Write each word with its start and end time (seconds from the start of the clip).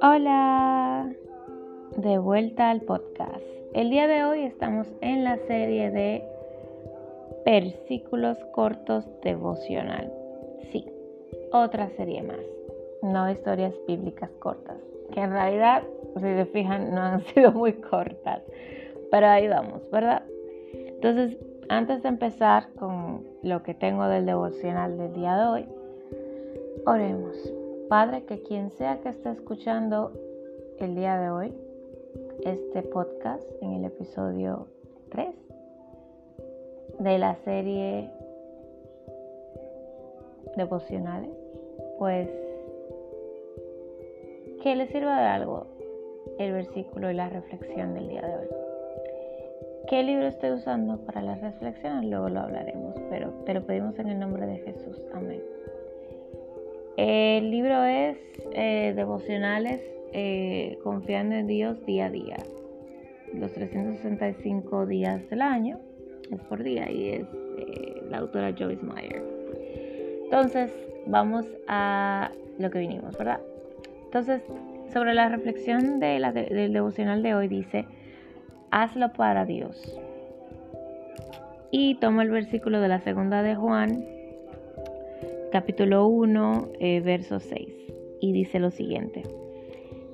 Hola, 0.00 1.12
de 1.96 2.18
vuelta 2.18 2.70
al 2.70 2.80
podcast. 2.80 3.44
El 3.74 3.90
día 3.90 4.06
de 4.06 4.24
hoy 4.24 4.44
estamos 4.44 4.86
en 5.02 5.24
la 5.24 5.36
serie 5.46 5.90
de 5.90 6.24
versículos 7.44 8.38
cortos 8.52 9.06
devocional. 9.22 10.10
Sí, 10.72 10.86
otra 11.52 11.90
serie 11.90 12.22
más, 12.22 12.40
no 13.02 13.30
historias 13.30 13.74
bíblicas 13.86 14.30
cortas, 14.38 14.78
que 15.12 15.20
en 15.20 15.30
realidad, 15.30 15.82
si 16.14 16.22
se 16.22 16.46
fijan, 16.46 16.94
no 16.94 17.00
han 17.02 17.20
sido 17.34 17.52
muy 17.52 17.74
cortas, 17.74 18.42
pero 19.10 19.26
ahí 19.26 19.46
vamos, 19.48 19.82
¿verdad? 19.90 20.22
Entonces, 20.72 21.36
antes 21.68 22.02
de 22.02 22.08
empezar 22.08 22.68
con 22.78 23.26
lo 23.42 23.62
que 23.62 23.74
tengo 23.74 24.04
del 24.06 24.26
devocional 24.26 24.96
del 24.96 25.12
día 25.12 25.36
de 25.36 25.46
hoy, 25.46 25.68
oremos. 26.86 27.36
Padre, 27.88 28.24
que 28.24 28.42
quien 28.42 28.70
sea 28.72 29.00
que 29.00 29.10
esté 29.10 29.30
escuchando 29.30 30.12
el 30.78 30.94
día 30.94 31.18
de 31.18 31.30
hoy, 31.30 31.54
este 32.44 32.82
podcast 32.82 33.44
en 33.62 33.74
el 33.74 33.84
episodio 33.84 34.66
3 35.10 35.34
de 36.98 37.18
la 37.18 37.36
serie 37.36 38.10
devocionales, 40.56 41.30
pues 41.98 42.28
que 44.62 44.76
le 44.76 44.86
sirva 44.88 45.20
de 45.20 45.26
algo 45.26 45.66
el 46.38 46.52
versículo 46.52 47.10
y 47.10 47.14
la 47.14 47.28
reflexión 47.28 47.94
del 47.94 48.08
día 48.08 48.22
de 48.22 48.36
hoy. 48.36 48.57
¿Qué 49.88 50.02
libro 50.02 50.26
estoy 50.26 50.50
usando 50.50 50.98
para 51.06 51.22
la 51.22 51.36
reflexión? 51.36 52.10
Luego 52.10 52.28
lo 52.28 52.40
hablaremos, 52.40 52.94
pero 53.08 53.30
te 53.46 53.54
lo 53.54 53.64
pedimos 53.64 53.98
en 53.98 54.08
el 54.08 54.18
nombre 54.18 54.46
de 54.46 54.58
Jesús. 54.58 55.00
Amén. 55.14 55.40
El 56.98 57.50
libro 57.50 57.84
es 57.84 58.18
eh, 58.52 58.92
Devocionales 58.94 59.80
eh, 60.12 60.78
Confiando 60.82 61.36
en 61.36 61.46
Dios 61.46 61.86
día 61.86 62.06
a 62.06 62.10
día. 62.10 62.36
Los 63.32 63.54
365 63.54 64.84
días 64.84 65.26
del 65.30 65.40
año 65.40 65.80
es 66.30 66.40
por 66.42 66.62
día 66.62 66.90
y 66.90 67.08
es 67.08 67.26
eh, 67.56 68.02
la 68.10 68.18
autora 68.18 68.54
Joyce 68.58 68.84
Meyer. 68.84 69.24
Entonces, 70.24 70.70
vamos 71.06 71.46
a 71.66 72.30
lo 72.58 72.70
que 72.70 72.80
vinimos, 72.80 73.16
¿verdad? 73.16 73.40
Entonces, 74.04 74.42
sobre 74.92 75.14
la 75.14 75.30
reflexión 75.30 75.98
del 75.98 76.72
devocional 76.74 77.22
de 77.22 77.34
hoy 77.34 77.48
dice, 77.48 77.86
hazlo 78.70 79.12
para 79.12 79.44
Dios. 79.44 79.98
Y 81.70 81.96
tomo 81.96 82.22
el 82.22 82.30
versículo 82.30 82.80
de 82.80 82.88
la 82.88 83.00
segunda 83.00 83.42
de 83.42 83.54
Juan 83.54 84.04
capítulo 85.50 86.06
1, 86.06 86.68
eh, 86.80 87.00
verso 87.00 87.40
6. 87.40 87.68
Y 88.20 88.32
dice 88.32 88.58
lo 88.58 88.70
siguiente. 88.70 89.22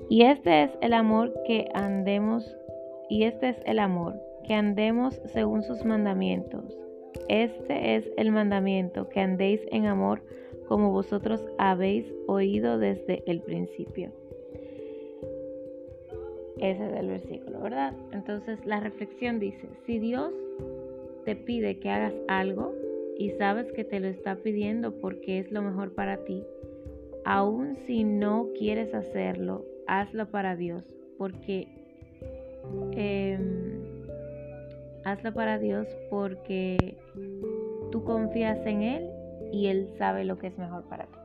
Y 0.09 0.23
este 0.23 0.65
es 0.65 0.71
el 0.81 0.93
amor 0.93 1.33
que 1.47 1.69
andemos, 1.75 2.57
y 3.09 3.25
este 3.25 3.51
es 3.51 3.57
el 3.65 3.79
amor, 3.79 4.15
que 4.47 4.55
andemos 4.55 5.21
según 5.27 5.63
sus 5.63 5.85
mandamientos. 5.85 6.65
Este 7.29 7.97
es 7.97 8.11
el 8.17 8.31
mandamiento, 8.31 9.09
que 9.09 9.21
andéis 9.21 9.61
en 9.71 9.87
amor 9.87 10.23
como 10.69 10.91
vosotros 10.91 11.45
habéis 11.59 12.07
oído 12.27 12.79
desde 12.79 13.23
el 13.27 13.41
principio. 13.41 14.13
Ese 16.59 16.87
es 16.87 17.01
el 17.01 17.09
versículo, 17.09 17.61
¿verdad? 17.61 17.95
Entonces 18.13 18.65
la 18.65 18.81
reflexión 18.81 19.39
dice, 19.39 19.69
si 19.87 19.99
Dios 19.99 20.33
te 21.25 21.35
pide 21.37 21.79
que 21.79 21.91
hagas 21.91 22.15
algo, 22.29 22.75
y 23.17 23.31
sabes 23.31 23.71
que 23.73 23.85
te 23.85 24.01
lo 24.01 24.09
está 24.09 24.37
pidiendo 24.37 24.93
porque 25.01 25.39
es 25.39 25.51
lo 25.53 25.63
mejor 25.63 25.95
para 25.95 26.19
ti, 26.25 26.45
aun 27.25 27.77
si 27.87 28.05
no 28.05 28.49
quieres 28.59 28.93
hacerlo, 28.95 29.65
hazlo 29.87 30.31
para 30.31 30.57
Dios, 30.57 30.83
porque 31.17 31.69
em, 32.93 33.83
hazlo 35.05 35.33
para 35.33 35.59
Dios 35.59 35.87
porque 36.11 36.97
tú 37.93 38.05
confías 38.05 38.65
en 38.67 38.83
Él 38.83 39.11
y 39.53 39.67
Él 39.67 39.89
sabe 39.97 40.25
lo 40.25 40.39
que 40.39 40.49
es 40.49 40.59
mejor 40.59 40.85
para 40.89 41.07
ti. 41.07 41.19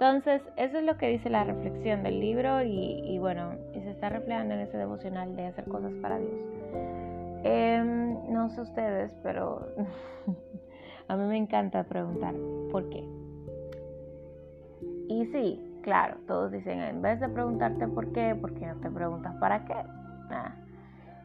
Entonces, 0.00 0.42
eso 0.56 0.78
es 0.78 0.84
lo 0.84 0.96
que 0.96 1.08
dice 1.08 1.28
la 1.28 1.42
reflexión 1.42 2.04
del 2.04 2.20
libro 2.20 2.62
y, 2.62 3.18
bueno, 3.18 3.54
y 3.74 3.80
se 3.80 3.90
está 3.90 4.08
reflejando 4.08 4.54
en 4.54 4.60
ese 4.60 4.78
devocional 4.78 5.34
de 5.34 5.46
hacer 5.46 5.64
cosas 5.64 5.92
para 6.00 6.18
Dios. 6.18 6.40
Em, 7.42 8.32
no 8.32 8.48
sé 8.50 8.60
ustedes, 8.60 9.12
pero 9.24 9.66
A 11.08 11.16
mí 11.16 11.26
me 11.26 11.38
encanta 11.38 11.84
preguntar 11.84 12.34
por 12.70 12.88
qué. 12.90 13.02
Y 15.08 15.24
sí, 15.32 15.80
claro, 15.82 16.18
todos 16.26 16.52
dicen, 16.52 16.80
en 16.80 17.00
vez 17.00 17.18
de 17.18 17.30
preguntarte 17.30 17.88
por 17.88 18.12
qué, 18.12 18.34
¿por 18.34 18.52
qué 18.52 18.66
no 18.66 18.76
te 18.76 18.90
preguntas 18.90 19.34
para 19.40 19.64
qué? 19.64 19.74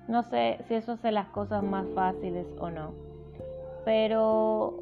No 0.07 0.23
sé 0.23 0.59
si 0.67 0.75
eso 0.75 0.93
hace 0.93 1.11
las 1.11 1.27
cosas 1.29 1.63
más 1.63 1.85
fáciles 1.93 2.45
o 2.59 2.69
no. 2.69 2.93
Pero 3.83 4.81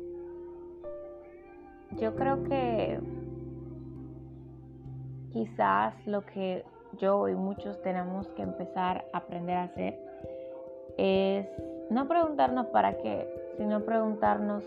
yo 1.99 2.15
creo 2.15 2.43
que 2.43 2.99
quizás 5.33 5.93
lo 6.05 6.25
que 6.25 6.63
yo 6.99 7.27
y 7.27 7.35
muchos 7.35 7.81
tenemos 7.81 8.27
que 8.29 8.43
empezar 8.43 9.05
a 9.13 9.17
aprender 9.19 9.57
a 9.57 9.63
hacer 9.63 9.99
es 10.97 11.47
no 11.89 12.07
preguntarnos 12.07 12.67
para 12.67 12.97
qué, 12.97 13.27
sino 13.57 13.81
preguntarnos 13.81 14.63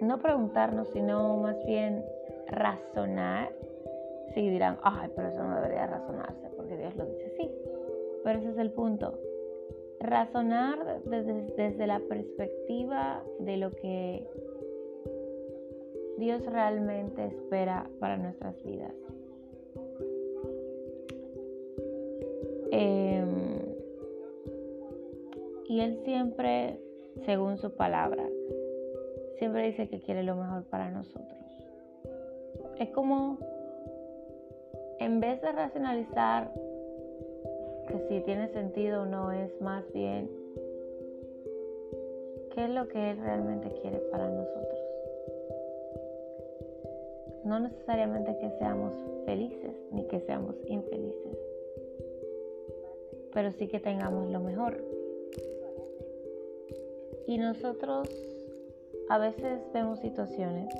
no 0.00 0.18
preguntarnos, 0.18 0.88
sino 0.88 1.36
más 1.36 1.62
bien 1.66 2.04
razonar. 2.48 3.52
Si 4.34 4.48
dirán, 4.48 4.78
ay, 4.82 5.10
pero 5.14 5.28
eso 5.28 5.42
no 5.42 5.56
debería 5.56 5.86
razonarse, 5.86 6.48
porque 6.56 6.76
Dios 6.76 6.94
lo 6.96 7.04
dice 7.06 7.26
así. 7.34 7.50
Pero 8.24 8.38
ese 8.38 8.50
es 8.50 8.58
el 8.58 8.70
punto. 8.72 9.18
Razonar 10.00 11.02
desde 11.04 11.86
la 11.86 12.00
perspectiva 12.00 13.22
de 13.40 13.56
lo 13.56 13.70
que 13.72 14.26
Dios 16.20 16.44
realmente 16.44 17.24
espera 17.24 17.88
para 17.98 18.18
nuestras 18.18 18.62
vidas. 18.62 18.92
Em, 22.70 23.58
y 25.64 25.80
Él 25.80 25.98
siempre, 26.04 26.78
según 27.24 27.56
su 27.56 27.74
palabra, 27.74 28.22
siempre 29.38 29.68
dice 29.68 29.88
que 29.88 30.00
quiere 30.00 30.22
lo 30.22 30.36
mejor 30.36 30.64
para 30.64 30.90
nosotros. 30.90 31.38
Es 32.78 32.90
como, 32.90 33.38
en 34.98 35.20
vez 35.20 35.40
de 35.40 35.52
racionalizar 35.52 36.52
que 37.88 37.98
si 38.08 38.20
tiene 38.20 38.48
sentido 38.48 39.02
o 39.02 39.06
no, 39.06 39.32
es 39.32 39.58
más 39.62 39.90
bien 39.94 40.30
qué 42.54 42.64
es 42.64 42.70
lo 42.70 42.86
que 42.88 43.12
Él 43.12 43.18
realmente 43.22 43.70
quiere 43.80 43.96
para 44.10 44.28
nosotros. 44.28 44.89
No 47.50 47.58
necesariamente 47.58 48.38
que 48.38 48.48
seamos 48.60 48.92
felices 49.26 49.74
ni 49.90 50.06
que 50.06 50.20
seamos 50.20 50.54
infelices, 50.68 51.36
pero 53.32 53.50
sí 53.50 53.66
que 53.66 53.80
tengamos 53.80 54.30
lo 54.30 54.38
mejor. 54.38 54.80
Y 57.26 57.38
nosotros 57.38 58.08
a 59.08 59.18
veces 59.18 59.62
vemos 59.74 59.98
situaciones 59.98 60.72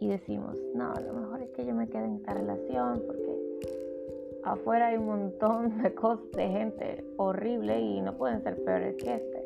y 0.00 0.08
decimos, 0.08 0.58
no, 0.74 0.94
lo 0.94 1.12
mejor 1.12 1.42
es 1.42 1.50
que 1.50 1.66
yo 1.66 1.74
me 1.74 1.86
quede 1.86 2.06
en 2.06 2.14
esta 2.14 2.32
relación 2.32 3.02
porque 3.06 4.40
afuera 4.42 4.86
hay 4.86 4.96
un 4.96 5.04
montón 5.04 5.82
de 5.82 5.94
cosas, 5.94 6.30
de 6.32 6.48
gente 6.48 7.04
horrible 7.18 7.78
y 7.78 8.00
no 8.00 8.16
pueden 8.16 8.42
ser 8.42 8.56
peores 8.64 8.96
que 8.96 9.16
este. 9.16 9.44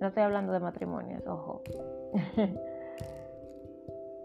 No 0.00 0.06
estoy 0.06 0.22
hablando 0.22 0.52
de 0.52 0.60
matrimonios, 0.60 1.26
ojo. 1.26 1.64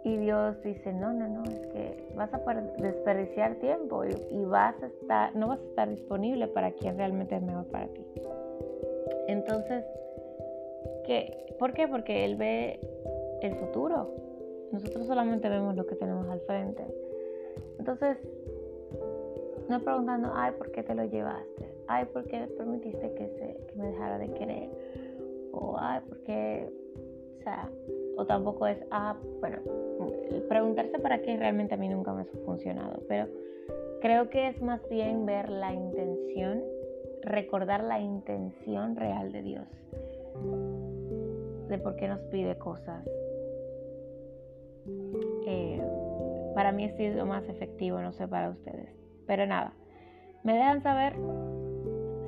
y 0.03 0.17
Dios 0.17 0.61
dice, 0.63 0.91
no, 0.93 1.13
no, 1.13 1.27
no, 1.27 1.43
es 1.43 1.67
que 1.67 2.07
vas 2.15 2.33
a 2.33 2.39
desperdiciar 2.79 3.55
tiempo 3.55 4.03
y, 4.05 4.43
vas 4.45 4.75
a 4.81 4.87
estar, 4.87 5.35
no 5.35 5.49
vas 5.49 5.59
a 5.59 5.63
estar 5.63 5.89
disponible 5.89 6.47
para 6.47 6.71
quien 6.71 6.97
realmente 6.97 7.35
es 7.35 7.41
mejor 7.41 7.65
para 7.65 7.87
ti. 7.87 8.05
Entonces, 9.27 9.85
¿Por 11.59 11.73
qué? 11.73 11.87
Porque 11.87 12.25
Él 12.25 12.37
ve 12.37 12.79
el 13.41 13.55
futuro. 13.55 14.09
Nosotros 14.71 15.05
solamente 15.05 15.49
vemos 15.49 15.75
lo 15.75 15.85
que 15.85 15.95
tenemos 15.95 16.27
al 16.29 16.39
frente. 16.41 16.83
Entonces, 17.77 18.17
no 19.67 19.79
preguntando, 19.81 20.31
ay, 20.33 20.53
¿por 20.57 20.71
qué 20.71 20.83
te 20.83 20.95
lo 20.95 21.05
llevaste? 21.05 21.73
Ay, 21.87 22.05
¿por 22.05 22.23
qué 22.25 22.47
permitiste 22.57 23.13
que, 23.13 23.27
se, 23.27 23.77
me 23.77 23.87
dejara 23.87 24.17
de 24.17 24.31
querer? 24.31 24.69
O, 25.51 25.75
ay, 25.77 25.99
¿por 26.07 26.17
qué? 26.23 26.69
O 28.17 28.25
tampoco 28.25 28.67
es, 28.67 28.77
ah, 28.91 29.17
bueno, 29.39 29.57
preguntarse 30.47 30.99
para 30.99 31.21
qué 31.21 31.37
realmente 31.37 31.75
a 31.75 31.77
mí 31.77 31.87
nunca 31.89 32.13
me 32.13 32.21
ha 32.21 32.25
funcionado, 32.45 33.01
pero 33.07 33.27
creo 34.01 34.29
que 34.29 34.49
es 34.49 34.61
más 34.61 34.81
bien 34.89 35.25
ver 35.25 35.49
la 35.49 35.73
intención 35.73 36.63
recordar 37.23 37.83
la 37.83 37.99
intención 37.99 38.95
real 38.95 39.31
de 39.31 39.41
Dios, 39.41 39.67
de 41.69 41.77
por 41.77 41.95
qué 41.95 42.07
nos 42.07 42.19
pide 42.31 42.57
cosas. 42.57 43.05
Eh, 45.45 45.81
para 46.55 46.71
mí 46.71 46.85
ha 46.85 46.97
sido 46.97 47.25
más 47.25 47.47
efectivo, 47.47 48.01
no 48.01 48.11
sé 48.13 48.27
para 48.27 48.49
ustedes. 48.49 48.89
Pero 49.27 49.45
nada, 49.45 49.73
me 50.43 50.53
dejan 50.53 50.81
saber 50.81 51.13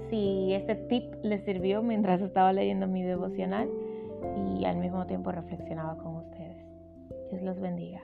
si 0.09 0.53
este 0.53 0.75
tip 0.75 1.13
les 1.23 1.43
sirvió 1.43 1.81
mientras 1.81 2.21
estaba 2.21 2.53
leyendo 2.53 2.87
mi 2.87 3.03
devocional 3.03 3.69
y 4.59 4.65
al 4.65 4.77
mismo 4.77 5.05
tiempo 5.05 5.31
reflexionaba 5.31 5.97
con 5.97 6.17
ustedes. 6.17 6.65
Dios 7.29 7.41
los 7.41 7.59
bendiga. 7.59 8.01